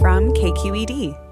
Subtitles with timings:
[0.00, 1.27] From KQED.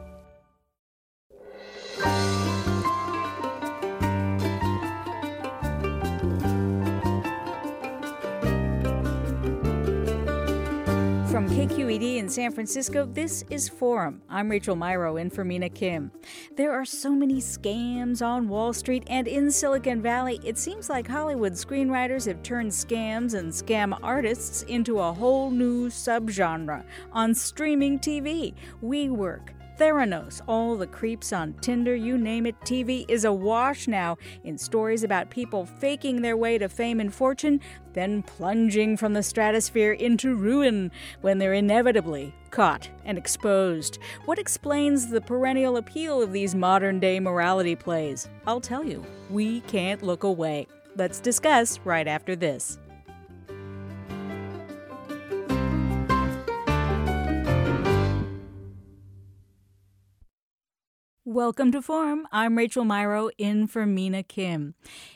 [11.57, 14.21] KQED in San Francisco, this is Forum.
[14.29, 16.11] I'm Rachel Myrow in for Mina Kim.
[16.55, 20.39] There are so many scams on Wall Street and in Silicon Valley.
[20.45, 25.89] It seems like Hollywood screenwriters have turned scams and scam artists into a whole new
[25.89, 28.53] subgenre on streaming TV.
[28.85, 29.49] WeWork,
[29.79, 35.05] Theranos, all the creeps on Tinder, you name it, TV is awash now in stories
[35.05, 37.61] about people faking their way to fame and fortune,
[37.93, 43.99] then plunging from the stratosphere into ruin when they're inevitably caught and exposed.
[44.25, 48.31] What explains the perennial appeal of these modern day morality plays?
[48.47, 50.69] I'll tell you, we can't look away.
[50.97, 52.79] Let's discuss right after this.
[61.29, 62.29] Welcome to Forum.
[62.31, 64.75] I'm Rachel Myrow in for Mina Kim.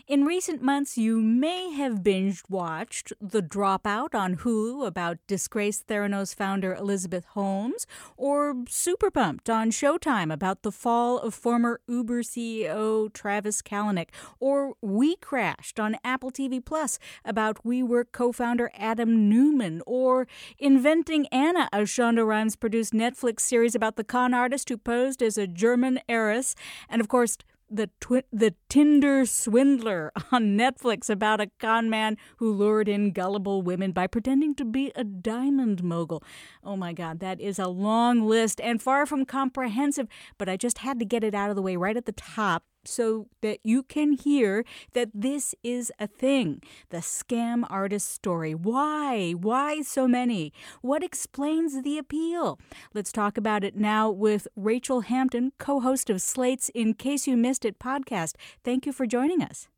[0.08, 6.34] In recent months, you may have binge watched The Dropout on Hulu about disgraced Theranos
[6.34, 13.12] founder Elizabeth Holmes, or Super Pumped on Showtime about the fall of former Uber CEO
[13.12, 14.08] Travis Kalanick,
[14.40, 20.26] or We Crashed on Apple TV Plus about WeWork co founder Adam Neumann, or
[20.58, 25.38] Inventing Anna, a Shonda Rhimes produced Netflix series about the con artist who posed as
[25.38, 26.54] a German heiress,
[26.88, 27.38] and of course,
[27.70, 33.62] the twi- the Tinder swindler on Netflix about a con man who lured in gullible
[33.62, 36.22] women by pretending to be a diamond mogul.
[36.64, 40.78] Oh my God, that is a long list and far from comprehensive, but I just
[40.78, 43.82] had to get it out of the way right at the top so that you
[43.82, 48.54] can hear that this is a thing the scam artist story.
[48.54, 49.32] Why?
[49.32, 50.52] Why so many?
[50.82, 52.58] What explains the appeal?
[52.94, 57.36] Let's talk about it now with Rachel Hampton, co host of Slate's In Case You
[57.36, 58.34] Missed It podcast.
[58.64, 59.68] Thank you for joining us.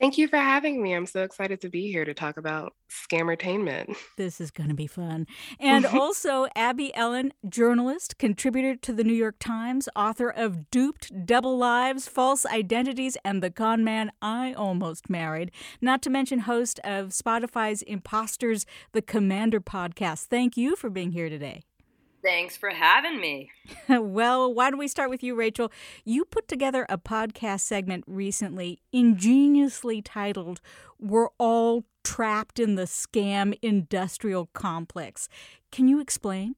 [0.00, 0.94] Thank you for having me.
[0.94, 3.94] I'm so excited to be here to talk about scammertainment.
[4.16, 5.26] This is going to be fun.
[5.58, 5.98] And mm-hmm.
[5.98, 12.08] also, Abby Ellin, journalist, contributor to the New York Times, author of Duped, Double Lives,
[12.08, 15.50] False Identities, and The Con Man I Almost Married,
[15.82, 20.24] not to mention host of Spotify's Imposters, the Commander podcast.
[20.24, 21.62] Thank you for being here today.
[22.22, 23.50] Thanks for having me.
[23.88, 25.72] well, why don't we start with you, Rachel?
[26.04, 30.60] You put together a podcast segment recently, ingeniously titled
[30.98, 35.28] We're All Trapped in the Scam Industrial Complex.
[35.72, 36.56] Can you explain?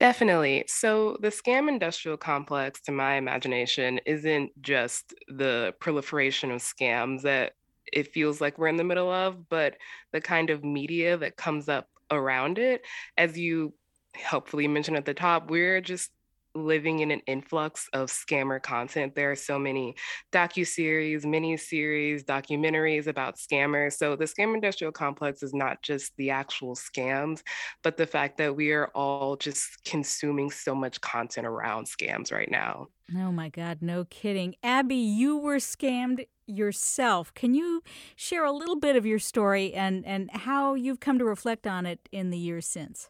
[0.00, 0.64] Definitely.
[0.66, 7.52] So, the scam industrial complex, to my imagination, isn't just the proliferation of scams that
[7.92, 9.76] it feels like we're in the middle of, but
[10.12, 12.82] the kind of media that comes up around it.
[13.16, 13.74] As you
[14.14, 16.10] helpfully mentioned at the top, we're just
[16.54, 19.14] living in an influx of scammer content.
[19.14, 19.94] There are so many
[20.32, 23.94] docu-series, mini-series, documentaries about scammers.
[23.94, 27.42] So the scam industrial complex is not just the actual scams,
[27.82, 32.50] but the fact that we are all just consuming so much content around scams right
[32.50, 32.88] now.
[33.14, 34.54] Oh my God, no kidding.
[34.62, 37.32] Abby, you were scammed yourself.
[37.34, 37.82] Can you
[38.16, 41.84] share a little bit of your story and, and how you've come to reflect on
[41.84, 43.08] it in the years since?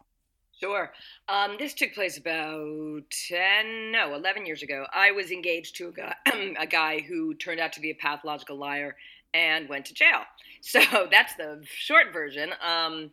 [0.59, 0.93] Sure.
[1.27, 4.85] Um, this took place about 10, no, 11 years ago.
[4.93, 6.15] I was engaged to a guy,
[6.59, 8.95] a guy who turned out to be a pathological liar
[9.33, 10.21] and went to jail.
[10.67, 10.79] So
[11.11, 12.49] that's the short version.
[12.59, 13.11] Um,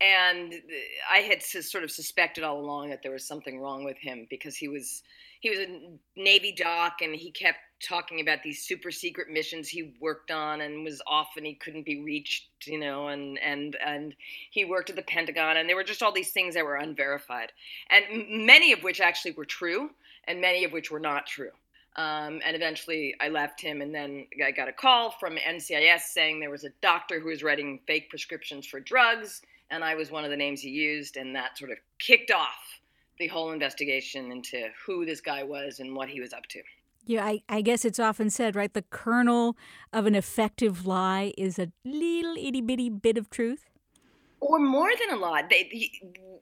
[0.00, 0.52] and
[1.08, 4.56] I had sort of suspected all along that there was something wrong with him because
[4.56, 5.04] he was
[5.38, 5.80] he was a
[6.16, 10.84] Navy doc and he kept talking about these super secret missions he worked on and
[10.84, 14.14] was off and he couldn't be reached, you know, and and and
[14.50, 17.52] he worked at the Pentagon and there were just all these things that were unverified
[17.90, 19.90] and many of which actually were true
[20.24, 21.50] and many of which were not true.
[21.96, 26.38] Um, and eventually I left him, and then I got a call from NCIS saying
[26.38, 30.22] there was a doctor who was writing fake prescriptions for drugs, and I was one
[30.22, 32.80] of the names he used, and that sort of kicked off
[33.18, 36.62] the whole investigation into who this guy was and what he was up to.
[37.04, 38.72] Yeah, I, I guess it's often said, right?
[38.72, 39.56] The kernel
[39.92, 43.68] of an effective lie is a little itty bitty bit of truth
[44.40, 45.50] or more than a lot.
[45.50, 45.90] They,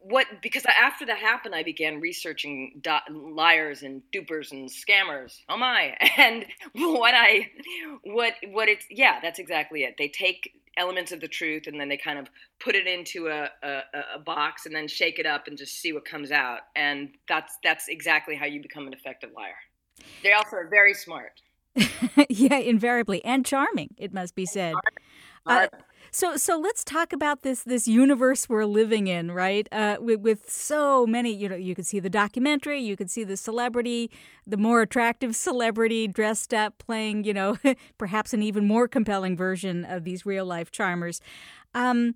[0.00, 5.40] what because after that happened, I began researching liars and dupers and scammers.
[5.48, 5.96] Oh my!
[6.18, 7.50] And what I,
[8.04, 9.96] what what it's yeah, that's exactly it.
[9.98, 12.28] They take elements of the truth and then they kind of
[12.60, 13.80] put it into a, a,
[14.16, 16.60] a box and then shake it up and just see what comes out.
[16.74, 19.56] And that's that's exactly how you become an effective liar.
[20.22, 21.40] They also are very smart.
[22.28, 23.94] yeah, invariably and charming.
[23.98, 24.74] It must be said.
[25.46, 25.68] Uh,
[26.10, 29.68] so so let's talk about this this universe we're living in, right?
[29.70, 33.24] Uh, with, with so many, you know, you could see the documentary, you could see
[33.24, 34.10] the celebrity,
[34.46, 37.58] the more attractive celebrity dressed up, playing, you know,
[37.98, 41.20] perhaps an even more compelling version of these real life charmers.
[41.74, 42.14] Um,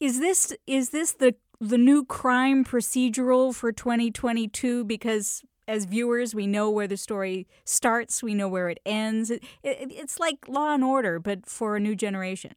[0.00, 4.84] is this is this the the new crime procedural for 2022?
[4.84, 9.30] Because as viewers, we know where the story starts, we know where it ends.
[9.30, 12.54] It, it, it's like Law and Order, but for a new generation.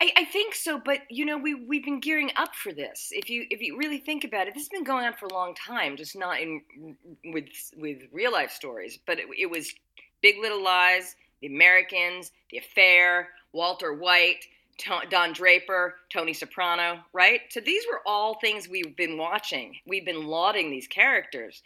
[0.00, 3.08] I, I, think so, but you know, we we've been gearing up for this.
[3.12, 5.32] If you if you really think about it, this has been going on for a
[5.32, 6.60] long time, just not in
[7.24, 7.46] with
[7.78, 8.98] with real life stories.
[9.06, 9.72] But it, it was
[10.20, 14.44] Big Little Lies, The Americans, The Affair, Walter White,
[15.10, 17.40] Don Draper, Tony Soprano, right?
[17.50, 19.76] So these were all things we've been watching.
[19.86, 21.62] We've been lauding these characters,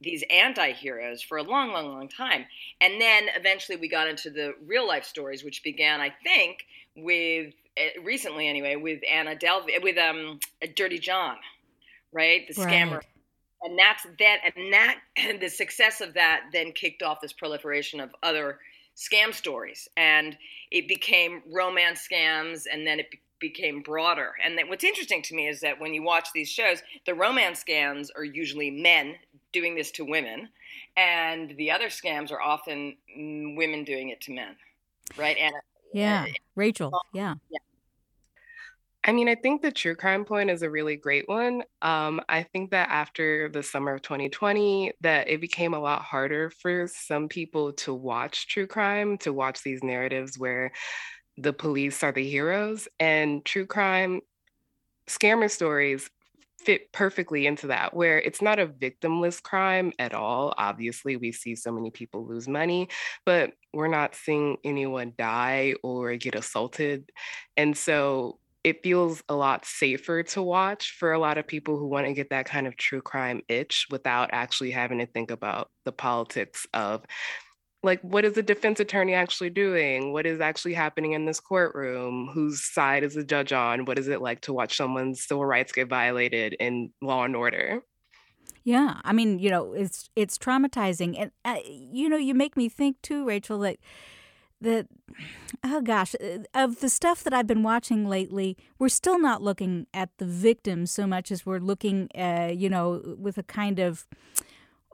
[0.00, 2.46] these anti-heroes for a long, long, long time.
[2.80, 7.54] And then eventually we got into the real life stories, which began, I think, with
[7.76, 10.38] Eh, recently anyway with Anna Delvey with um
[10.76, 11.36] Dirty John,
[12.12, 12.46] right?
[12.46, 13.00] The scammer.
[13.62, 18.00] And that's that and that and the success of that then kicked off this proliferation
[18.00, 18.58] of other
[18.96, 20.36] scam stories and
[20.70, 24.34] it became romance scams and then it be- became broader.
[24.44, 27.62] And then what's interesting to me is that when you watch these shows, the romance
[27.62, 29.16] scams are usually men
[29.52, 30.48] doing this to women
[30.96, 34.54] and the other scams are often mm, women doing it to men.
[35.18, 35.36] Right?
[35.38, 35.54] And
[35.92, 36.26] yeah.
[36.54, 36.92] Rachel.
[37.12, 37.34] Yeah.
[37.50, 37.58] Yeah.
[39.04, 41.64] I mean, I think the true crime point is a really great one.
[41.82, 46.50] Um, I think that after the summer of 2020, that it became a lot harder
[46.50, 50.70] for some people to watch true crime, to watch these narratives where
[51.38, 54.20] the police are the heroes, and true crime
[55.08, 56.10] scammer stories
[56.64, 60.54] fit perfectly into that, where it's not a victimless crime at all.
[60.58, 62.88] Obviously, we see so many people lose money,
[63.26, 67.10] but we're not seeing anyone die or get assaulted.
[67.56, 71.86] And so it feels a lot safer to watch for a lot of people who
[71.86, 75.68] want to get that kind of true crime itch without actually having to think about
[75.84, 77.04] the politics of
[77.82, 80.12] like what is the defense attorney actually doing?
[80.12, 82.30] What is actually happening in this courtroom?
[82.32, 83.86] Whose side is the judge on?
[83.86, 87.82] What is it like to watch someone's civil rights get violated in law and order?
[88.64, 92.68] Yeah i mean you know it's it's traumatizing and uh, you know you make me
[92.68, 93.76] think too rachel that
[94.62, 94.86] the
[95.64, 99.86] oh gosh uh, of the stuff that i've been watching lately we're still not looking
[99.92, 104.06] at the victims so much as we're looking uh, you know with a kind of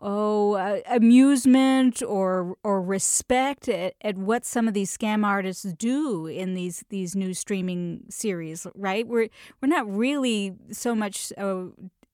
[0.01, 6.27] oh uh, amusement or or respect at, at what some of these scam artists do
[6.27, 9.29] in these these new streaming series right we're
[9.61, 11.65] we're not really so much uh,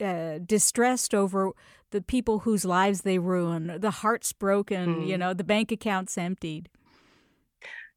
[0.01, 1.53] uh, distressed over
[1.91, 5.07] the people whose lives they ruin the hearts broken mm.
[5.07, 6.69] you know the bank accounts emptied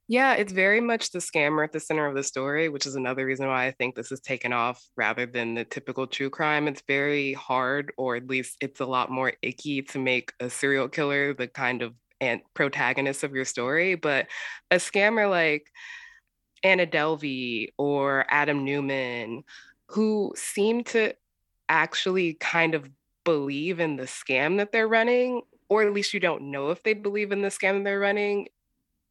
[0.08, 3.26] yeah, it's very much the scammer at the center of the story, which is another
[3.26, 6.68] reason why I think this is taken off rather than the typical true crime.
[6.68, 10.88] It's very hard, or at least it's a lot more icky to make a serial
[10.88, 13.96] killer the kind of and protagonist of your story.
[13.96, 14.28] But
[14.72, 15.68] a scammer like
[16.64, 19.44] Anna Delvey or Adam Neumann,
[19.90, 21.14] who seem to
[21.70, 22.90] actually kind of
[23.26, 26.94] believe in the scam that they're running, or at least you don't know if they
[26.94, 28.48] believe in the scam they're running,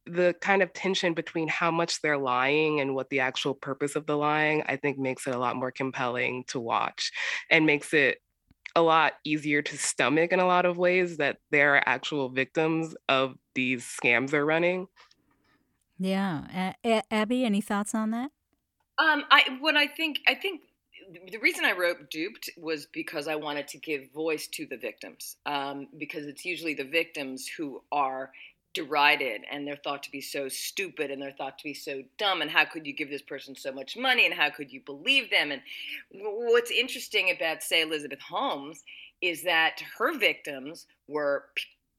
[0.07, 4.05] the kind of tension between how much they're lying and what the actual purpose of
[4.05, 7.11] the lying, I think makes it a lot more compelling to watch
[7.49, 8.19] and makes it
[8.75, 12.95] a lot easier to stomach in a lot of ways that there are actual victims
[13.09, 14.87] of these scams they're running.
[15.99, 16.73] Yeah.
[16.85, 18.31] A- Abby, any thoughts on that?
[18.99, 20.61] Um, I what I think I think
[21.31, 25.37] the reason I wrote duped was because I wanted to give voice to the victims.
[25.45, 28.31] Um, because it's usually the victims who are
[28.77, 32.43] derided and they're thought to be so stupid and they're thought to be so dumb
[32.43, 35.31] and how could you give this person so much money and how could you believe
[35.31, 35.51] them?
[35.51, 35.61] And
[36.11, 38.83] what's interesting about say elizabeth holmes
[39.19, 41.45] is that her victims were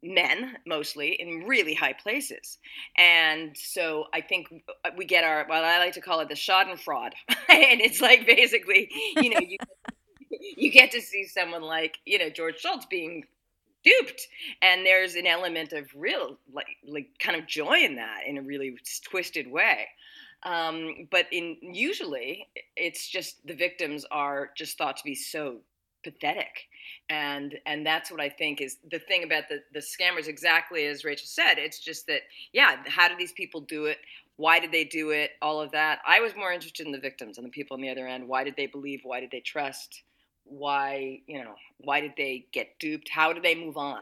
[0.05, 2.59] men mostly in really high places.
[2.97, 4.47] And so i think
[4.85, 7.15] uh, we get our well i like to call it the schadenfreude.
[7.51, 9.57] And it's like basically you know you,
[10.57, 13.25] you get to see someone like you know george shultz being
[13.89, 14.29] duped.
[14.63, 18.43] And there's an element of real like like kind of joy in that in a
[18.43, 19.87] really twisted way.
[20.45, 25.59] Um, but in usually it's just the victims are just thought to be so
[26.05, 26.69] pathetic.
[27.11, 31.05] And and that's what i think is the thing about the the scammers exactly as
[31.05, 32.21] rachel said it's just that
[32.53, 33.99] yeah how do these people do it?
[34.37, 35.33] Why did they do it?
[35.43, 35.99] All of that.
[36.07, 38.29] I was more interested in the victims and the people on the other end.
[38.29, 39.01] Why did they believe?
[39.03, 40.03] Why did they trust
[40.49, 44.01] why you know why did they get duped how did they move on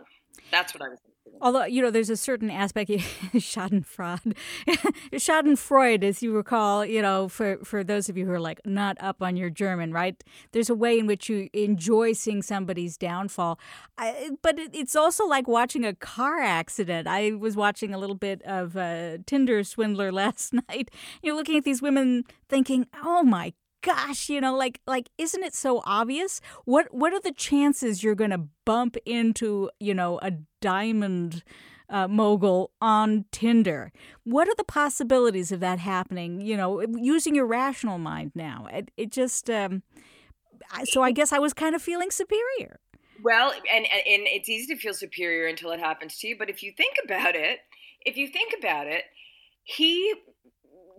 [0.50, 1.40] that's what i was Thinking.
[1.42, 4.36] Although, you know, there's a certain aspect, Schadenfreude,
[5.12, 8.96] Schadenfreude, as you recall, you know, for, for those of you who are like not
[9.00, 10.22] up on your German, right?
[10.52, 13.58] There's a way in which you enjoy seeing somebody's downfall.
[13.98, 17.08] I, but it, it's also like watching a car accident.
[17.08, 20.90] I was watching a little bit of uh, Tinder Swindler last night.
[21.22, 25.54] You're looking at these women thinking, oh my gosh, you know, like like isn't it
[25.54, 26.40] so obvious?
[26.64, 31.42] What what are the chances you're going to bump into, you know, a diamond
[31.88, 33.92] uh, mogul on Tinder?
[34.24, 36.40] What are the possibilities of that happening?
[36.40, 38.68] You know, using your rational mind now.
[38.72, 39.82] It, it just um,
[40.84, 42.80] so I guess I was kind of feeling superior.
[43.22, 46.36] Well, and and it's easy to feel superior until it happens to you.
[46.38, 47.60] But if you think about it,
[48.04, 49.04] if you think about it,
[49.64, 50.14] he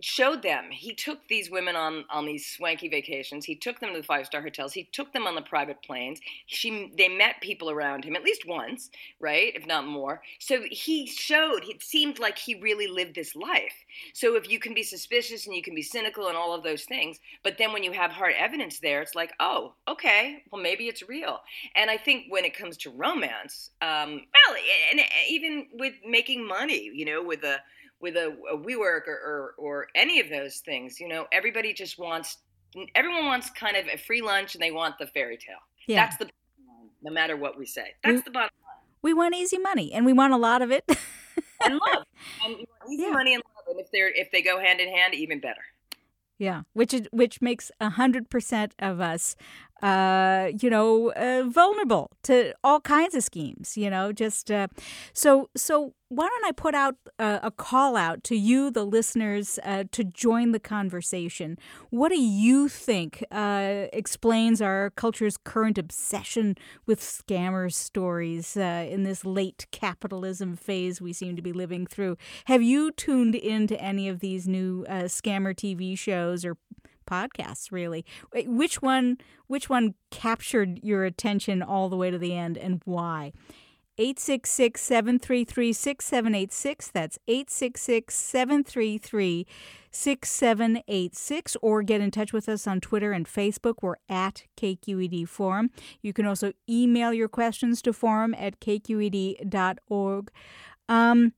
[0.00, 0.70] showed them.
[0.70, 3.44] He took these women on on these swanky vacations.
[3.44, 4.72] He took them to the five star hotels.
[4.72, 6.20] He took them on the private planes.
[6.46, 8.90] She they met people around him at least once,
[9.20, 10.22] right, if not more.
[10.38, 11.64] So he showed.
[11.64, 13.84] It seemed like he really lived this life.
[14.12, 16.84] So if you can be suspicious and you can be cynical and all of those
[16.84, 20.88] things, but then when you have hard evidence there, it's like, oh, okay, well maybe
[20.88, 21.40] it's real.
[21.74, 24.56] And I think when it comes to romance, um, well,
[24.90, 27.58] and even with making money, you know, with a
[28.00, 31.00] with a, a WeWork or, or, or any of those things.
[31.00, 32.38] You know, everybody just wants
[32.94, 35.56] everyone wants kind of a free lunch and they want the fairy tale.
[35.86, 36.04] Yeah.
[36.04, 36.28] That's the
[37.02, 37.94] no matter what we say.
[38.02, 38.84] That's we, the bottom line.
[39.02, 40.84] We want easy money and we want a lot of it.
[41.64, 42.04] and love.
[42.44, 42.56] And
[42.90, 43.10] easy yeah.
[43.10, 43.64] money and love.
[43.68, 45.62] And if they're if they go hand in hand, even better.
[46.38, 49.34] Yeah, which is, which makes a hundred percent of us
[49.82, 53.76] uh, you know, uh, vulnerable to all kinds of schemes.
[53.76, 54.68] You know, just uh,
[55.12, 55.94] so so.
[56.10, 60.02] Why don't I put out uh, a call out to you, the listeners, uh, to
[60.02, 61.58] join the conversation?
[61.90, 66.56] What do you think uh, explains our culture's current obsession
[66.86, 72.16] with scammer stories in this late capitalism phase we seem to be living through?
[72.46, 76.56] Have you tuned into any of these new scammer TV shows or
[77.08, 82.58] podcasts really which one which one captured your attention all the way to the end
[82.58, 83.32] and why
[83.98, 86.88] 866 733 6786.
[86.88, 89.46] That's 866 733
[89.90, 91.56] 6786.
[91.60, 93.76] Or get in touch with us on Twitter and Facebook.
[93.82, 95.70] We're at KQED Forum.
[96.00, 100.30] You can also email your questions to forum at kqed.org.
[100.88, 101.32] Um,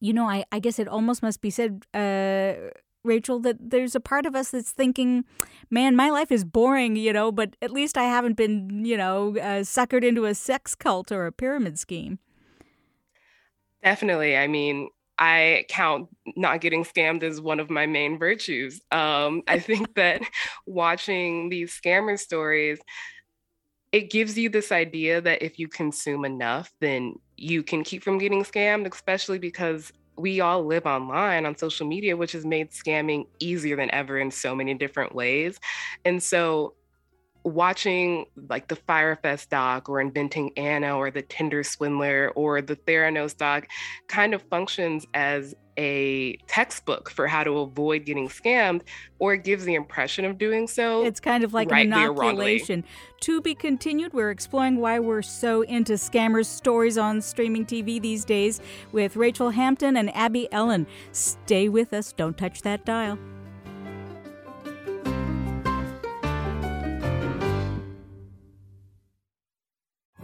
[0.00, 1.84] you know, I, I guess it almost must be said.
[1.92, 2.70] Uh,
[3.04, 5.24] Rachel, that there's a part of us that's thinking,
[5.70, 9.36] man, my life is boring, you know, but at least I haven't been, you know,
[9.36, 12.18] uh, suckered into a sex cult or a pyramid scheme.
[13.82, 14.36] Definitely.
[14.36, 18.80] I mean, I count not getting scammed as one of my main virtues.
[18.90, 20.22] Um, I think that
[20.66, 22.80] watching these scammer stories,
[23.92, 28.18] it gives you this idea that if you consume enough, then you can keep from
[28.18, 33.26] getting scammed, especially because we all live online on social media, which has made scamming
[33.40, 35.58] easier than ever in so many different ways.
[36.04, 36.74] And so
[37.44, 42.76] watching like the Fyre Fest doc or Inventing Anna or the Tinder Swindler or the
[42.76, 43.68] Theranos doc
[44.08, 48.82] kind of functions as a textbook for how to avoid getting scammed
[49.18, 51.04] or gives the impression of doing so.
[51.04, 52.84] It's kind of like an inoculation.
[53.20, 58.24] To be continued, we're exploring why we're so into scammers stories on streaming TV these
[58.24, 58.60] days
[58.92, 60.86] with Rachel Hampton and Abby Ellin.
[61.12, 63.18] Stay with us, don't touch that dial.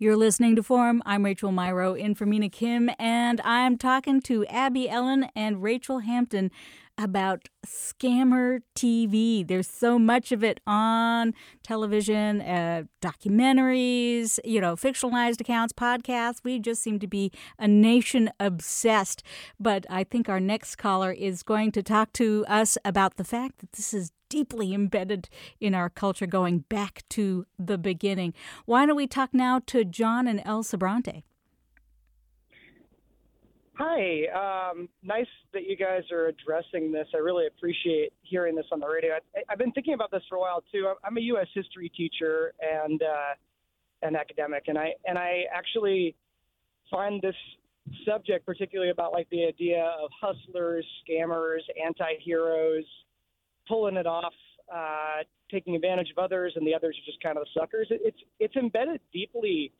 [0.00, 1.02] You're listening to Forum.
[1.04, 5.98] I'm Rachel Myrow in for Mina Kim, and I'm talking to Abby Ellin and Rachel
[5.98, 6.52] Hampton
[6.98, 9.46] about scammer TV.
[9.46, 16.40] There's so much of it on television, uh, documentaries, you know, fictionalized accounts, podcasts.
[16.42, 19.22] We just seem to be a nation obsessed.
[19.60, 23.58] But I think our next caller is going to talk to us about the fact
[23.58, 25.28] that this is deeply embedded
[25.60, 28.34] in our culture going back to the beginning.
[28.66, 31.22] Why don't we talk now to John and El Sobrante?
[33.78, 37.06] Hi, um, nice that you guys are addressing this.
[37.14, 39.14] I really appreciate hearing this on the radio.
[39.36, 40.92] I, have been thinking about this for a while too.
[41.04, 41.46] I'm a U.S.
[41.54, 43.34] history teacher and uh,
[44.02, 46.16] an academic, and I and I actually
[46.90, 47.36] find this
[48.04, 52.84] subject, particularly about like the idea of hustlers, scammers, anti-heroes,
[53.68, 54.34] pulling it off,
[54.74, 57.86] uh, taking advantage of others, and the others are just kind of the suckers.
[57.90, 59.70] It's it's embedded deeply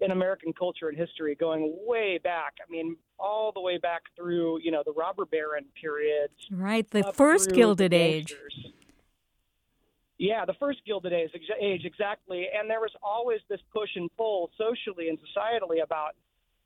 [0.00, 2.54] in American culture and history going way back.
[2.66, 6.32] I mean, all the way back through, you know, the robber baron periods.
[6.50, 8.34] Right, the first Gilded Age.
[10.18, 11.30] Yeah, the first Gilded Age,
[11.60, 12.46] age, exactly.
[12.58, 16.14] And there was always this push and pull socially and societally about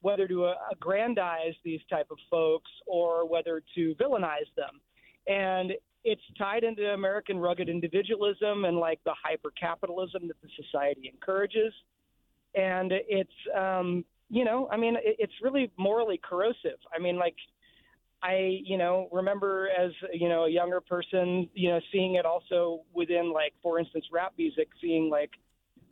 [0.00, 4.80] whether to uh, aggrandize these type of folks or whether to villainize them.
[5.26, 5.72] And
[6.04, 11.72] it's tied into American rugged individualism and like the hyper capitalism that the society encourages
[12.54, 16.78] and it's um, you know, I mean, it, it's really morally corrosive.
[16.94, 17.37] I mean, like.
[18.23, 22.80] I, you know, remember as you know a younger person, you know, seeing it also
[22.94, 25.28] within like, for instance, rap music, seeing like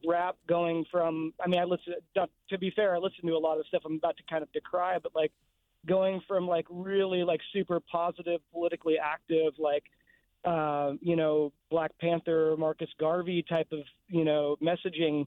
[0.06, 1.34] rap going from.
[1.44, 1.94] I mean, I listen.
[2.14, 4.50] To be fair, I listen to a lot of stuff I'm about to kind of
[4.52, 5.32] decry, but like
[5.86, 9.84] going from like really like super positive, politically active, like
[10.44, 15.26] uh, you know, Black Panther, Marcus Garvey type of you know messaging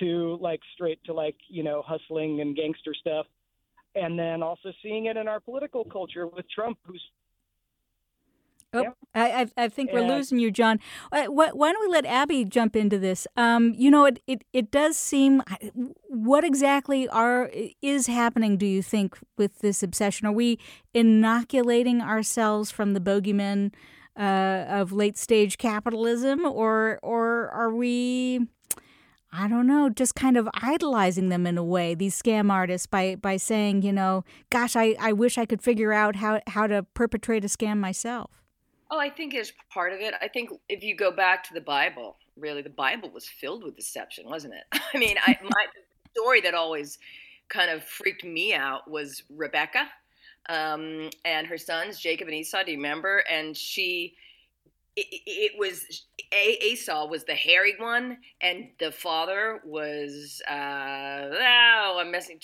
[0.00, 3.26] to like straight to like you know hustling and gangster stuff,
[3.94, 7.02] and then also seeing it in our political culture with Trump, who's
[8.74, 8.90] Oh, yeah.
[9.14, 10.80] I, I think we're losing you, John.
[11.12, 13.26] Uh, why, why, don't we let Abby jump into this?
[13.36, 15.42] Um, you know, it, it, it does seem.
[16.08, 18.56] What exactly are is happening?
[18.56, 20.26] Do you think with this obsession?
[20.26, 20.58] Are we
[20.92, 23.72] inoculating ourselves from the bogeymen
[24.18, 28.48] uh, of late stage capitalism, or or are we?
[29.36, 33.16] I don't know, just kind of idolizing them in a way, these scam artists, by
[33.16, 36.84] by saying, you know, gosh, I, I wish I could figure out how, how to
[36.94, 38.30] perpetrate a scam myself.
[38.90, 40.14] Oh, I think it's part of it.
[40.20, 43.76] I think if you go back to the Bible, really, the Bible was filled with
[43.76, 44.80] deception, wasn't it?
[44.94, 45.66] I mean, I, my
[46.12, 46.98] story that always
[47.48, 49.88] kind of freaked me out was Rebecca
[50.48, 52.62] um, and her sons, Jacob and Esau.
[52.64, 53.24] Do you remember?
[53.30, 54.14] And she
[54.96, 62.10] it, it was Esau was the hairy one, and the father was uh, oh, I'm
[62.10, 62.40] messing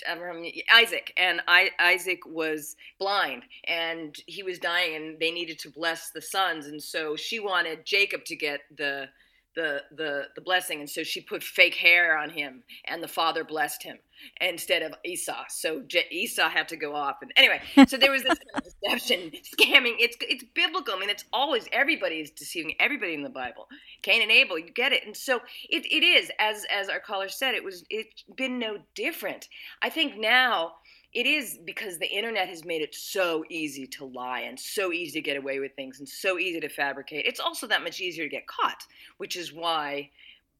[0.72, 6.10] Isaac, and I, Isaac was blind, and he was dying, and they needed to bless
[6.10, 9.08] the sons, and so she wanted Jacob to get the
[9.54, 13.44] the the the blessing, and so she put fake hair on him, and the father
[13.44, 13.98] blessed him
[14.40, 15.44] instead of Esau.
[15.48, 18.64] So Je- Esau had to go off, and anyway, so there was this kind of
[18.82, 19.96] deception, scamming.
[19.98, 20.94] It's it's biblical.
[20.94, 23.66] I mean, it's always everybody is deceiving everybody in the Bible.
[24.02, 27.28] Cain and Abel, you get it, and so it, it is as as our caller
[27.28, 29.48] said, it was it's been no different.
[29.82, 30.74] I think now
[31.12, 35.20] it is because the internet has made it so easy to lie and so easy
[35.20, 37.26] to get away with things and so easy to fabricate.
[37.26, 38.84] It's also that much easier to get caught,
[39.18, 40.10] which is why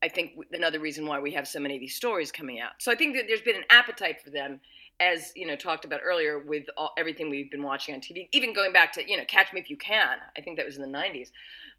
[0.03, 2.73] I think another reason why we have so many of these stories coming out.
[2.79, 4.61] So I think that there's been an appetite for them,
[4.99, 8.55] as you know, talked about earlier with all, everything we've been watching on TV, even
[8.55, 10.17] going back to you know Catch Me If You Can.
[10.37, 11.29] I think that was in the '90s,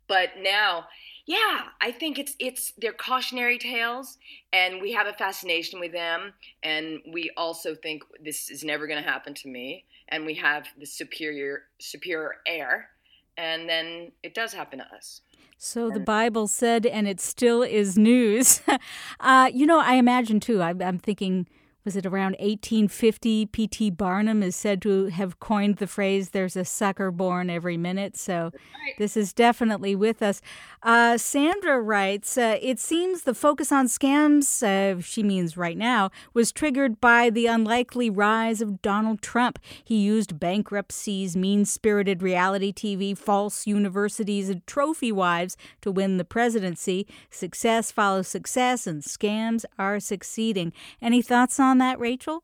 [0.07, 0.85] but now
[1.25, 4.17] yeah, I think it's it's they're cautionary tales,
[4.51, 6.33] and we have a fascination with them,
[6.63, 10.67] and we also think this is never going to happen to me, and we have
[10.79, 12.89] the superior superior air,
[13.37, 15.21] and then it does happen to us.
[15.57, 18.61] So the Bible said, and it still is news.
[19.19, 20.59] uh, you know, I imagine too.
[20.59, 21.47] I'm, I'm thinking
[21.83, 23.47] was it around 1850?
[23.47, 23.89] P.T.
[23.91, 28.15] Barnum is said to have coined the phrase, there's a sucker born every minute.
[28.17, 28.51] So
[28.97, 30.41] this is definitely with us.
[30.83, 36.09] Uh, Sandra writes, uh, it seems the focus on scams, uh, she means right now,
[36.33, 39.59] was triggered by the unlikely rise of Donald Trump.
[39.83, 46.25] He used bankruptcies, mean spirited reality TV, false universities, and trophy wives to win the
[46.25, 47.07] presidency.
[47.29, 50.73] Success follows success, and scams are succeeding.
[51.01, 52.43] Any thoughts on on that, Rachel?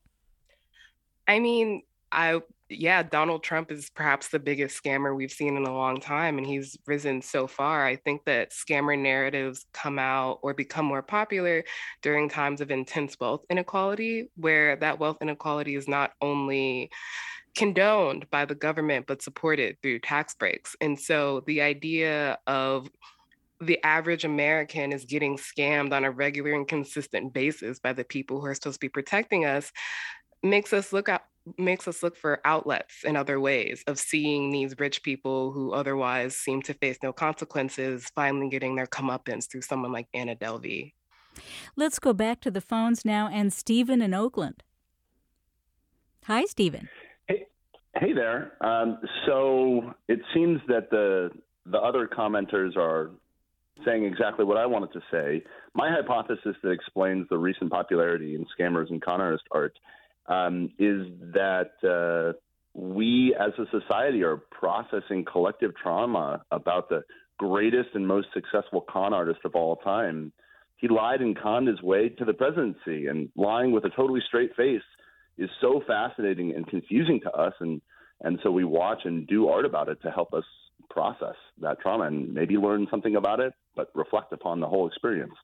[1.28, 5.74] I mean, I yeah, Donald Trump is perhaps the biggest scammer we've seen in a
[5.74, 7.86] long time, and he's risen so far.
[7.86, 11.64] I think that scammer narratives come out or become more popular
[12.02, 16.90] during times of intense wealth inequality, where that wealth inequality is not only
[17.56, 20.76] condoned by the government, but supported through tax breaks.
[20.82, 22.90] And so the idea of
[23.60, 28.40] the average American is getting scammed on a regular and consistent basis by the people
[28.40, 29.72] who are supposed to be protecting us
[30.44, 31.22] makes us look out
[31.58, 36.36] makes us look for outlets and other ways of seeing these rich people who otherwise
[36.36, 40.92] seem to face no consequences finally getting their comeuppance through someone like Anna Delvey.
[41.78, 44.64] Let's go back to the phones now and Stephen in Oakland.
[46.26, 46.90] Hi, Stephen.
[47.28, 47.46] Hey,
[47.96, 48.54] hey there.
[48.60, 51.30] Um, so it seems that the
[51.66, 53.12] the other commenters are
[53.86, 55.44] saying exactly what I wanted to say.
[55.74, 59.78] My hypothesis that explains the recent popularity in scammers and con artist art
[60.28, 62.38] um, is that uh,
[62.74, 67.02] we as a society are processing collective trauma about the
[67.38, 70.32] greatest and most successful con artist of all time.
[70.78, 74.56] He lied and conned his way to the presidency, and lying with a totally straight
[74.56, 74.82] face
[75.38, 77.54] is so fascinating and confusing to us.
[77.60, 77.82] And,
[78.22, 80.44] and so we watch and do art about it to help us
[80.98, 85.36] process that trauma and maybe learn something about it, but reflect upon the whole experience.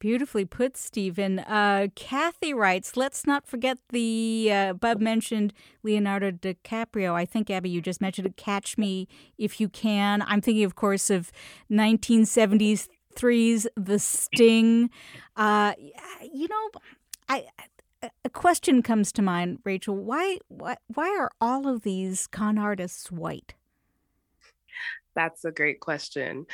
[0.00, 1.38] Beautifully put, Stephen.
[1.38, 5.52] Uh, Kathy writes, let's not forget the, uh, mentioned
[5.84, 7.14] Leonardo DiCaprio.
[7.14, 9.06] I think, Abby, you just mentioned it, Catch Me
[9.38, 10.22] If You Can.
[10.22, 11.30] I'm thinking, of course, of
[11.70, 14.90] 1973's The Sting.
[15.36, 15.74] Uh,
[16.34, 16.70] you know,
[17.28, 17.46] I,
[18.24, 19.94] a question comes to mind, Rachel.
[19.94, 23.54] Why, why, why are all of these con artists white?
[25.14, 26.46] That's a great question.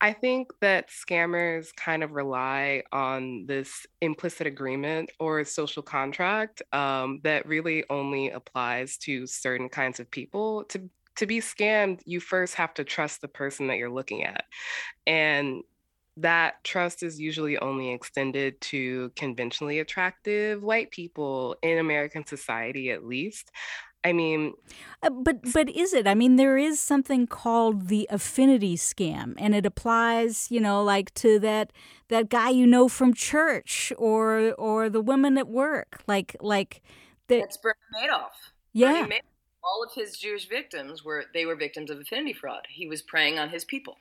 [0.00, 7.20] I think that scammers kind of rely on this implicit agreement or social contract um,
[7.24, 10.64] that really only applies to certain kinds of people.
[10.66, 14.44] To to be scammed, you first have to trust the person that you're looking at,
[15.06, 15.62] and
[16.18, 23.04] that trust is usually only extended to conventionally attractive white people in American society, at
[23.04, 23.50] least.
[24.04, 24.54] I mean,
[25.02, 26.06] uh, but but is it?
[26.06, 31.14] I mean, there is something called the affinity scam, and it applies, you know, like
[31.14, 31.72] to that
[32.08, 36.82] that guy you know from church or or the woman at work, like like
[37.28, 38.30] the, that's Bernie Madoff.
[38.72, 39.20] Yeah, Bernie Madoff,
[39.62, 42.66] all of his Jewish victims were they were victims of affinity fraud.
[42.68, 43.96] He was preying on his people.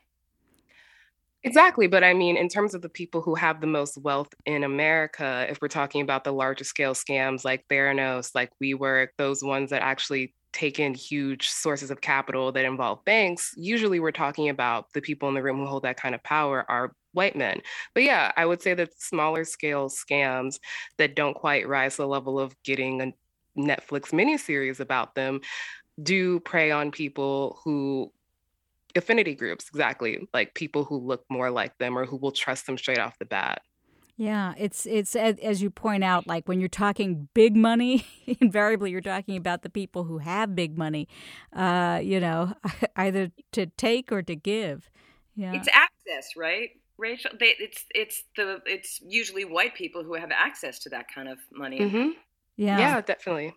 [1.43, 1.87] Exactly.
[1.87, 5.47] But I mean, in terms of the people who have the most wealth in America,
[5.49, 9.81] if we're talking about the larger scale scams like Theranos, like WeWork, those ones that
[9.81, 15.01] actually take in huge sources of capital that involve banks, usually we're talking about the
[15.01, 17.61] people in the room who hold that kind of power are white men.
[17.95, 20.59] But yeah, I would say that smaller scale scams
[20.99, 23.13] that don't quite rise to the level of getting a
[23.59, 25.41] Netflix miniseries about them
[26.01, 28.11] do prey on people who
[28.97, 32.77] affinity groups exactly like people who look more like them or who will trust them
[32.77, 33.61] straight off the bat.
[34.17, 38.05] Yeah it's it's as you point out like when you're talking big money
[38.39, 41.07] invariably you're talking about the people who have big money
[41.53, 42.53] uh you know
[42.95, 44.89] either to take or to give.
[45.35, 45.53] Yeah.
[45.53, 47.31] It's access right rachel?
[47.39, 51.39] They, it's it's the it's usually white people who have access to that kind of
[51.51, 51.79] money.
[51.79, 52.09] Mm-hmm.
[52.57, 52.79] yeah.
[52.79, 53.53] Yeah definitely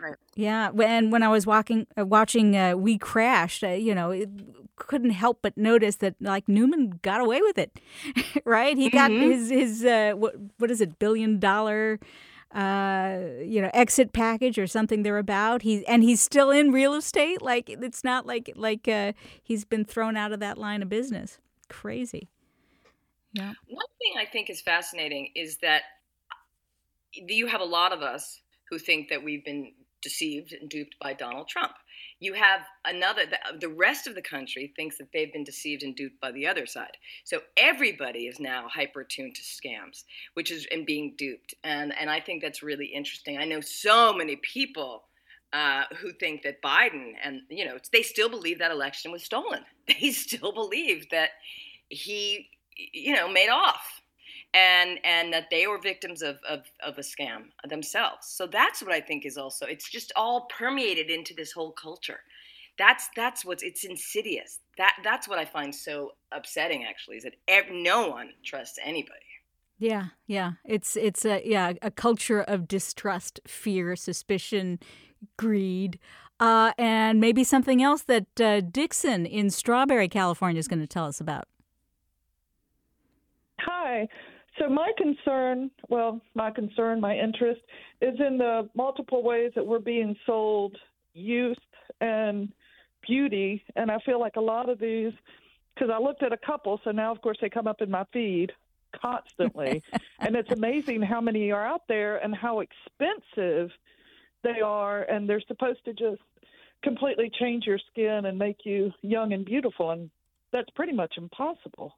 [0.00, 0.14] Right.
[0.36, 4.30] Yeah, and when I was walking, uh, watching uh, We Crashed, uh, you know, it
[4.76, 7.80] couldn't help but notice that like Neumann got away with it,
[8.44, 8.76] right?
[8.76, 9.30] He got mm-hmm.
[9.30, 11.98] his his uh, what what is it billion dollar
[12.54, 16.94] uh you know exit package or something they're about he's and he's still in real
[16.94, 20.88] estate like it's not like like uh he's been thrown out of that line of
[20.88, 22.26] business crazy
[23.34, 25.82] yeah one thing i think is fascinating is that
[27.12, 31.12] you have a lot of us who think that we've been deceived and duped by
[31.12, 31.72] Donald Trump.
[32.20, 35.94] You have another, the, the, rest of the country thinks that they've been deceived and
[35.94, 36.96] duped by the other side.
[37.24, 41.54] So everybody is now hyper tuned to scams, which is, and being duped.
[41.62, 43.38] And, and I think that's really interesting.
[43.38, 45.04] I know so many people
[45.52, 49.64] uh, who think that Biden and, you know, they still believe that election was stolen.
[50.00, 51.30] They still believe that
[51.88, 54.02] he, you know, made off
[54.54, 58.26] and and that they were victims of, of, of a scam themselves.
[58.26, 62.20] So that's what I think is also it's just all permeated into this whole culture.
[62.78, 64.60] That's that's what's it's insidious.
[64.76, 69.18] That that's what I find so upsetting actually is that ev- no one trusts anybody.
[69.78, 70.52] Yeah, yeah.
[70.64, 74.78] It's it's a yeah, a culture of distrust, fear, suspicion,
[75.36, 75.98] greed.
[76.40, 81.06] Uh, and maybe something else that uh, Dixon in Strawberry, California is going to tell
[81.06, 81.48] us about.
[83.60, 84.08] Hi.
[84.58, 87.60] So my concern, well, my concern, my interest
[88.00, 90.76] is in the multiple ways that we're being sold
[91.14, 91.58] youth
[92.00, 92.52] and
[93.06, 93.64] beauty.
[93.76, 95.12] And I feel like a lot of these,
[95.74, 98.04] because I looked at a couple, so now of course they come up in my
[98.12, 98.52] feed
[99.00, 99.82] constantly,
[100.20, 103.70] and it's amazing how many are out there and how expensive
[104.42, 106.22] they are, and they're supposed to just
[106.82, 110.10] completely change your skin and make you young and beautiful, and
[110.52, 111.94] that's pretty much impossible.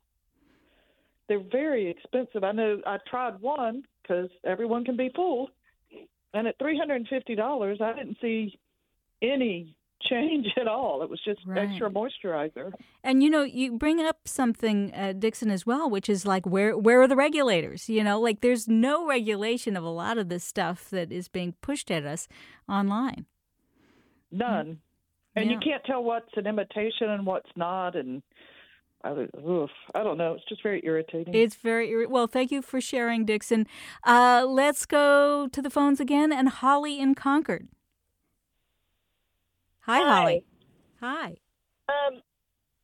[1.30, 2.42] They're very expensive.
[2.42, 5.50] I know I tried one because everyone can be fooled,
[6.34, 8.58] and at three hundred and fifty dollars, I didn't see
[9.22, 11.02] any change at all.
[11.04, 11.68] It was just Right.
[11.68, 12.72] extra moisturizer.
[13.04, 16.76] And you know, you bring up something, uh, Dixon, as well, which is like, where
[16.76, 17.88] where are the regulators?
[17.88, 21.54] You know, like there's no regulation of a lot of this stuff that is being
[21.60, 22.26] pushed at us
[22.68, 23.26] online.
[24.32, 24.80] None.
[25.36, 27.94] And you can't tell what's an imitation and what's not.
[27.94, 28.20] And
[29.02, 30.34] I, oof, I don't know.
[30.34, 31.34] It's just very irritating.
[31.34, 32.26] It's very irri- well.
[32.26, 33.66] Thank you for sharing, Dixon.
[34.04, 37.68] Uh, let's go to the phones again, and Holly in Concord.
[39.80, 40.44] Hi, Holly.
[41.00, 41.36] Hi.
[41.88, 42.20] Um,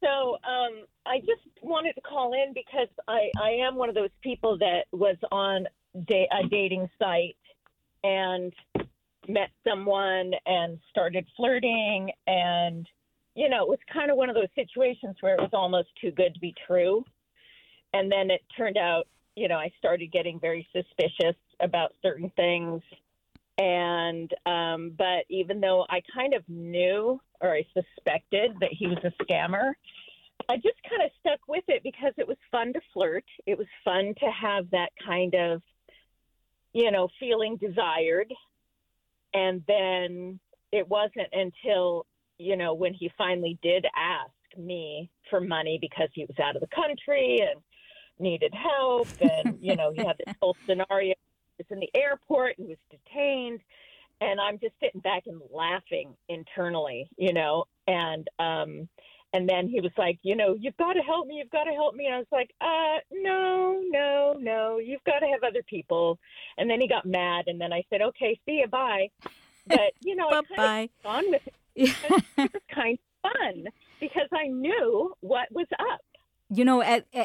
[0.02, 4.10] so um, I just wanted to call in because I, I am one of those
[4.22, 5.66] people that was on
[6.06, 7.36] da- a dating site
[8.02, 8.52] and
[9.28, 12.86] met someone and started flirting and
[13.36, 16.10] you know it was kind of one of those situations where it was almost too
[16.10, 17.04] good to be true.
[17.92, 22.82] And then it turned out you know i started getting very suspicious about certain things.
[23.58, 28.98] And um but even though i kind of knew or i suspected that he was
[29.04, 29.72] a scammer
[30.48, 33.24] i just kind of stuck with it because it was fun to flirt.
[33.46, 35.62] It was fun to have that kind of
[36.72, 38.32] you know feeling desired.
[39.34, 40.40] And then
[40.72, 42.06] it wasn't until
[42.38, 46.60] you know when he finally did ask me for money because he was out of
[46.60, 47.60] the country and
[48.18, 51.14] needed help and you know he had this whole scenario
[51.58, 53.60] was in the airport He was detained.
[54.20, 58.88] And i'm just sitting back and laughing internally you know and um
[59.34, 61.72] and then he was like you know you've got to help me you've got to
[61.72, 62.06] help me.
[62.06, 66.18] And i was like uh no no no you've got to have other people.
[66.56, 69.10] And then he got mad and then i said okay see you bye.
[69.66, 71.94] But you know i kind of gone with it it
[72.36, 73.64] was kind of fun
[74.00, 76.00] because i knew what was up
[76.48, 76.80] You know,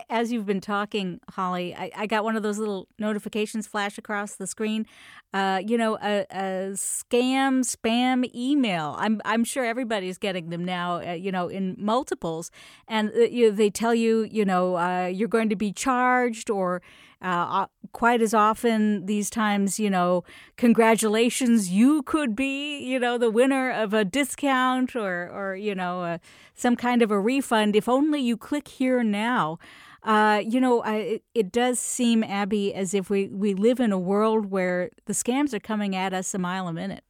[0.09, 4.35] as you've been talking, Holly, I, I got one of those little notifications flash across
[4.35, 4.87] the screen.
[5.31, 8.95] Uh, you know, a, a scam spam email.
[8.97, 11.01] I'm I'm sure everybody's getting them now.
[11.01, 12.49] Uh, you know, in multiples,
[12.87, 16.81] and uh, you, they tell you, you know, uh, you're going to be charged, or
[17.21, 20.23] uh, uh, quite as often these times, you know,
[20.57, 26.01] congratulations, you could be, you know, the winner of a discount or, or you know,
[26.01, 26.17] uh,
[26.55, 29.59] some kind of a refund if only you click here now.
[30.03, 33.91] Uh, you know, I, it, it does seem, Abby, as if we, we live in
[33.91, 37.03] a world where the scams are coming at us a mile a minute.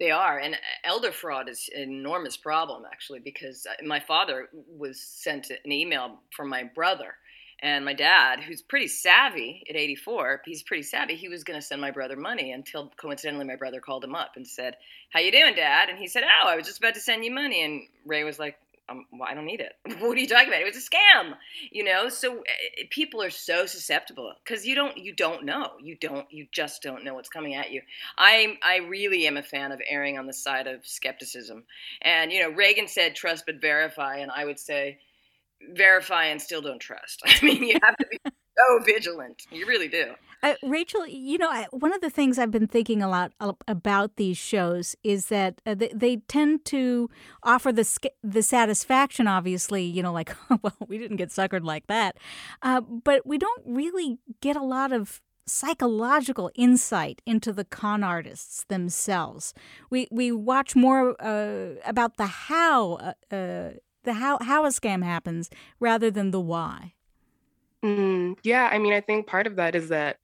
[0.00, 5.00] They are, and elder fraud is an enormous problem actually because uh, my father was
[5.00, 7.14] sent an email from my brother,
[7.60, 11.16] and my dad, who's pretty savvy at 84, he's pretty savvy.
[11.16, 14.32] He was going to send my brother money until coincidentally my brother called him up
[14.36, 14.76] and said,
[15.10, 17.32] "How you doing, Dad?" And he said, "Oh, I was just about to send you
[17.32, 18.56] money." And Ray was like,
[18.88, 19.72] um, well, I don't need it.
[20.00, 20.60] what are you talking about?
[20.60, 21.34] It was a scam,
[21.70, 22.08] you know.
[22.08, 26.46] So uh, people are so susceptible because you don't, you don't know, you don't, you
[26.52, 27.82] just don't know what's coming at you.
[28.16, 31.64] I, I really am a fan of erring on the side of skepticism.
[32.02, 34.98] And you know, Reagan said, "Trust but verify," and I would say,
[35.74, 37.22] verify and still don't trust.
[37.26, 39.42] I mean, you have to be so vigilant.
[39.50, 40.14] You really do.
[40.40, 43.32] Uh, Rachel, you know, I, one of the things I've been thinking a lot
[43.66, 47.10] about these shows is that uh, they, they tend to
[47.42, 52.18] offer the the satisfaction, obviously, you know, like, well, we didn't get suckered like that,
[52.62, 58.64] uh, but we don't really get a lot of psychological insight into the con artists
[58.68, 59.54] themselves.
[59.90, 63.70] We we watch more uh, about the how uh, uh,
[64.04, 66.94] the how how a scam happens rather than the why.
[67.84, 70.18] Mm, yeah, I mean, I think part of that is that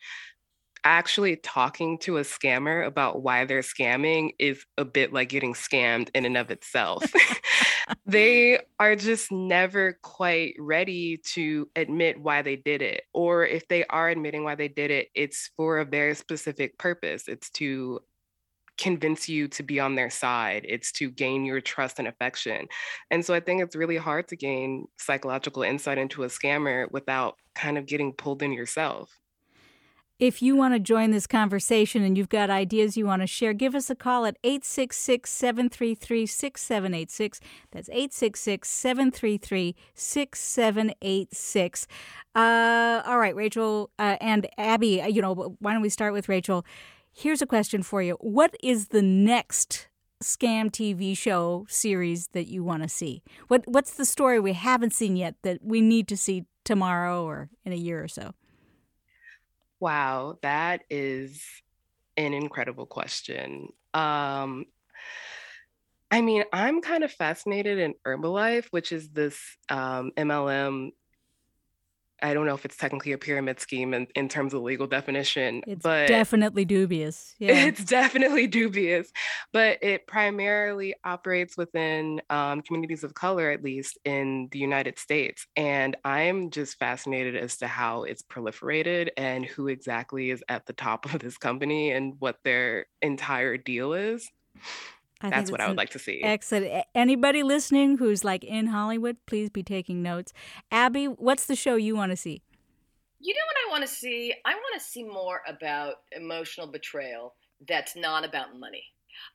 [0.84, 6.10] actually talking to a scammer about why they're scamming is a bit like getting scammed
[6.14, 7.02] in and of itself.
[8.06, 13.04] they are just never quite ready to admit why they did it.
[13.14, 17.28] Or if they are admitting why they did it, it's for a very specific purpose.
[17.28, 18.00] It's to
[18.78, 20.66] convince you to be on their side.
[20.68, 22.66] It's to gain your trust and affection.
[23.10, 27.36] And so I think it's really hard to gain psychological insight into a scammer without
[27.54, 29.10] kind of getting pulled in yourself.
[30.20, 33.52] If you want to join this conversation and you've got ideas you want to share,
[33.52, 37.40] give us a call at 866 733 6786.
[37.72, 41.86] That's 866 733 6786.
[42.36, 46.64] All right, Rachel uh, and Abby, uh, you know, why don't we start with Rachel?
[47.16, 49.88] Here's a question for you What is the next
[50.22, 53.22] scam TV show series that you want to see?
[53.46, 57.50] What What's the story we haven't seen yet that we need to see tomorrow or
[57.64, 58.32] in a year or so?
[59.78, 61.42] Wow, that is
[62.16, 63.68] an incredible question.
[63.92, 64.66] Um,
[66.10, 70.90] I mean, I'm kind of fascinated in Herbalife, which is this um, MLM
[72.22, 75.62] I don't know if it's technically a pyramid scheme in, in terms of legal definition,
[75.66, 77.34] it's but definitely dubious.
[77.44, 77.66] Yeah.
[77.66, 79.12] It's definitely dubious,
[79.52, 85.46] but it primarily operates within um, communities of color, at least in the United States.
[85.54, 90.72] And I'm just fascinated as to how it's proliferated and who exactly is at the
[90.72, 94.30] top of this company and what their entire deal is.
[95.20, 96.22] I That's what I would like to see.
[96.22, 96.84] Excellent.
[96.94, 100.32] Anybody listening who's like in Hollywood, please be taking notes.
[100.70, 102.42] Abby, what's the show you want to see?
[103.20, 104.34] You know what I want to see?
[104.44, 107.34] I want to see more about emotional betrayal
[107.66, 108.84] that's not about money.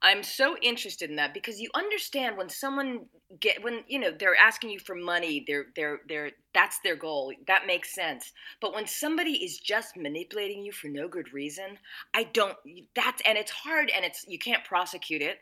[0.02, 3.06] I'm so interested in that because you understand when someone
[3.40, 7.34] get when you know they're asking you for money, they're they're they're that's their goal.
[7.48, 8.32] That makes sense.
[8.62, 11.78] But when somebody is just manipulating you for no good reason,
[12.14, 12.58] I don't
[12.96, 15.40] that's and it's hard and it's you can't prosecute it,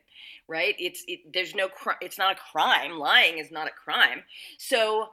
[0.48, 0.76] right?
[0.80, 1.70] It's it, there's no
[2.02, 2.98] it's not a crime.
[2.98, 4.24] Lying is not a crime.
[4.58, 5.10] So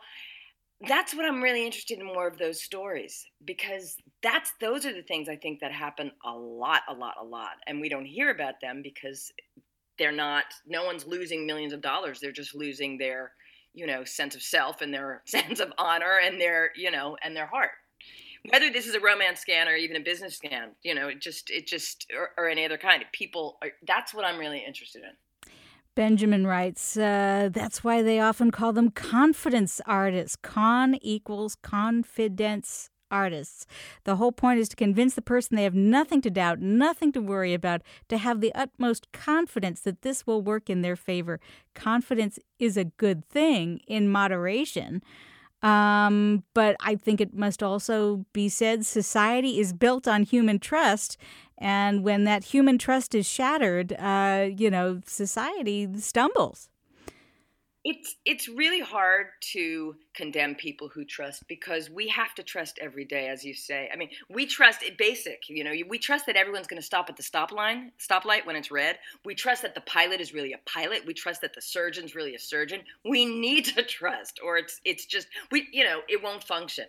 [0.80, 5.02] that's what I'm really interested in more of those stories because that's those are the
[5.02, 8.30] things I think that happen a lot, a lot, a lot, and we don't hear
[8.30, 9.32] about them because
[9.98, 10.44] they're not.
[10.66, 12.20] No one's losing millions of dollars.
[12.20, 13.32] They're just losing their,
[13.72, 17.36] you know, sense of self and their sense of honor and their, you know, and
[17.36, 17.70] their heart.
[18.50, 21.48] Whether this is a romance scan or even a business scan, you know, it just,
[21.48, 23.02] it just, or, or any other kind.
[23.12, 25.12] People, are, that's what I'm really interested in.
[25.94, 30.36] Benjamin writes, uh, that's why they often call them confidence artists.
[30.36, 33.64] Con equals confidence artists.
[34.02, 37.20] The whole point is to convince the person they have nothing to doubt, nothing to
[37.20, 41.38] worry about, to have the utmost confidence that this will work in their favor.
[41.74, 45.00] Confidence is a good thing in moderation.
[45.64, 51.16] Um, but I think it must also be said society is built on human trust,
[51.56, 56.68] and when that human trust is shattered, uh, you know, society stumbles.
[57.84, 63.04] It's it's really hard to condemn people who trust because we have to trust every
[63.04, 63.90] day, as you say.
[63.92, 65.50] I mean, we trust it basic.
[65.50, 68.56] You know, we trust that everyone's going to stop at the stop line, stoplight when
[68.56, 68.98] it's red.
[69.26, 71.04] We trust that the pilot is really a pilot.
[71.06, 72.80] We trust that the surgeon's really a surgeon.
[73.04, 76.86] We need to trust, or it's it's just we you know it won't function.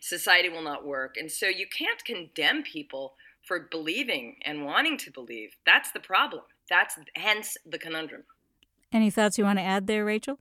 [0.00, 5.10] Society will not work, and so you can't condemn people for believing and wanting to
[5.10, 5.56] believe.
[5.64, 6.42] That's the problem.
[6.68, 8.24] That's hence the conundrum.
[8.94, 10.38] Any thoughts you want to add there, Rachel?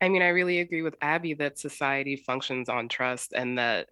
[0.00, 3.88] I mean, I really agree with Abby that society functions on trust and that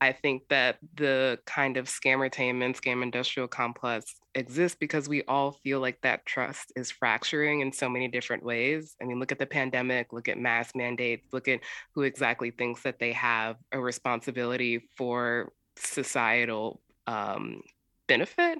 [0.00, 5.78] I think that the kind of scammertainment, scam industrial complex exists because we all feel
[5.78, 8.96] like that trust is fracturing in so many different ways.
[9.00, 11.60] I mean, look at the pandemic, look at mass mandates, look at
[11.94, 17.62] who exactly thinks that they have a responsibility for societal um,
[18.08, 18.58] benefit.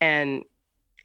[0.00, 0.44] And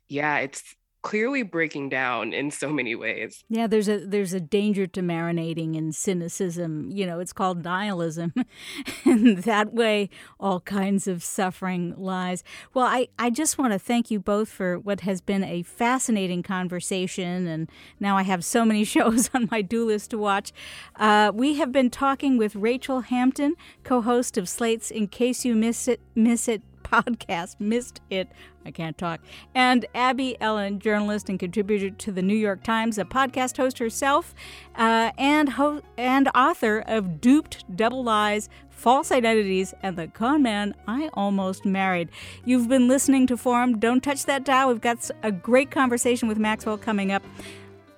[0.08, 3.44] yeah, it's clearly breaking down in so many ways.
[3.50, 6.90] Yeah, there's a there's a danger to marinating in cynicism.
[6.90, 8.34] You know, it's called nihilism.
[9.06, 12.44] and that way all kinds of suffering lies.
[12.74, 16.42] Well, I, I just want to thank you both for what has been a fascinating
[16.42, 20.54] conversation and now I have so many shows on my do list to watch.
[20.96, 25.88] Uh, we have been talking with Rachel Hampton, co-host of Slate's In Case You Miss
[25.88, 26.62] It Miss It
[26.94, 28.30] podcast, Missed It.
[28.66, 29.20] I can't talk.
[29.56, 34.36] And Abby Ellin, journalist and contributor to the New York Times, a podcast host herself,
[34.76, 40.76] uh, and ho- and author of Duped, Double Lives, False Identities, and The Con Man
[40.88, 42.10] I Almost Married.
[42.46, 43.80] You've been listening to Forum.
[43.80, 44.70] Don't touch that dial.
[44.70, 47.24] We've got a great conversation with Maxwell coming up.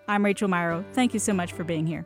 [0.08, 0.86] I'm Rachel Myrow.
[0.94, 2.06] Thank you so much for being here.